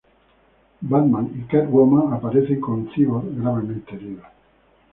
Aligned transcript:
Batman 0.89 1.29
y 1.35 1.41
Catwoman 1.43 2.11
aparecen, 2.11 2.59
con 2.59 2.89
Cyborg 2.91 3.39
gravemente 3.39 3.93
herido. 3.95 4.23